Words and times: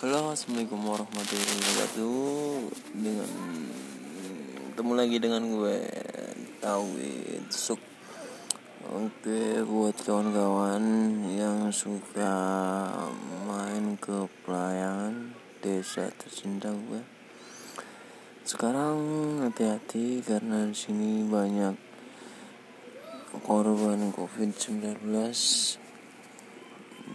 Halo 0.00 0.32
assalamualaikum 0.32 0.80
warahmatullahi 0.80 1.60
wabarakatuh. 1.60 2.72
Dengan 3.04 3.30
Ketemu 4.72 4.92
lagi 4.96 5.16
dengan 5.20 5.42
gue 5.44 5.76
Tauhid 6.64 7.44
Suk. 7.52 7.76
Oke 8.88 9.60
buat 9.60 9.92
kawan-kawan 10.00 10.80
Yang 11.28 11.84
suka 11.84 12.32
Main 13.44 14.00
ke 14.00 14.24
pelayangan 14.48 15.36
Desa 15.60 16.08
tercinta 16.16 16.72
gue 16.72 17.04
Sekarang 18.48 18.96
hati-hati 19.44 20.24
Karena 20.24 20.64
di 20.64 20.76
sini 20.80 21.28
banyak 21.28 21.76
Korban 23.44 24.16
COVID-19 24.16 24.80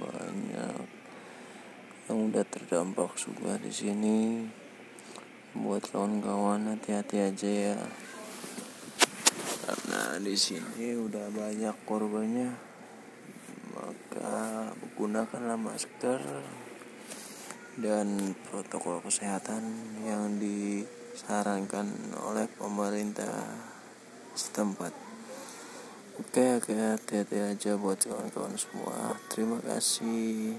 Banyak 0.00 0.49
yang 2.10 2.26
udah 2.26 2.42
terdampak 2.42 3.14
juga 3.14 3.54
di 3.62 3.70
sini 3.70 4.42
buat 5.54 5.78
kawan-kawan 5.94 6.74
hati-hati 6.74 7.22
aja 7.22 7.50
ya. 7.70 7.78
Karena 9.62 10.18
di 10.18 10.34
sini 10.34 10.98
udah 10.98 11.30
banyak 11.30 11.76
korbannya 11.86 12.50
maka 13.70 14.74
gunakanlah 14.98 15.54
masker 15.54 16.18
dan 17.78 18.34
protokol 18.50 18.98
kesehatan 19.06 19.70
yang 20.02 20.34
disarankan 20.42 21.94
oleh 22.26 22.50
pemerintah 22.58 23.54
setempat. 24.34 24.90
Oke 26.18 26.58
oke 26.58 26.74
hati-hati 26.74 27.54
aja 27.54 27.78
buat 27.78 28.02
kawan-kawan 28.02 28.58
semua. 28.58 29.14
Terima 29.30 29.62
kasih 29.62 30.58